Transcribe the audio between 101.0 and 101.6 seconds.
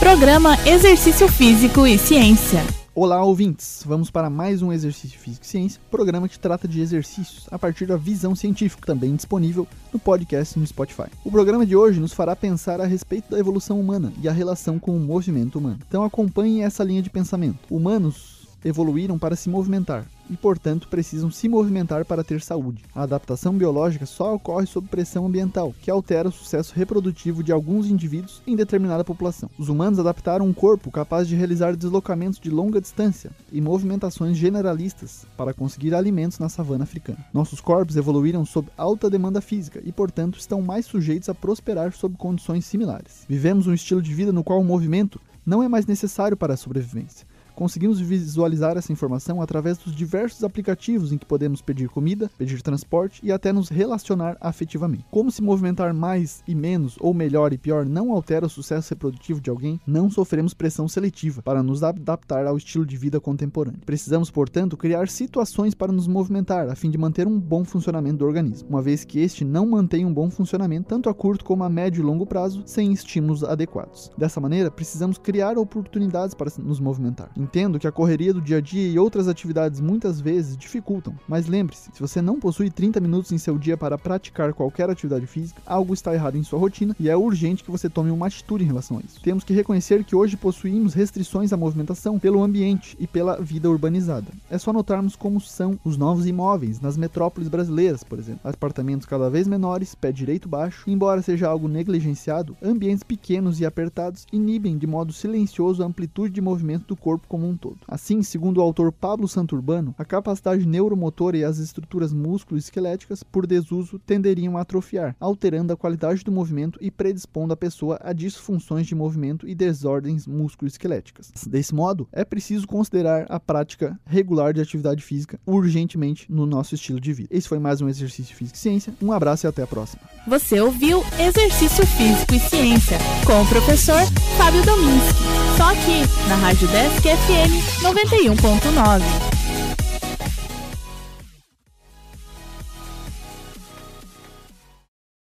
seja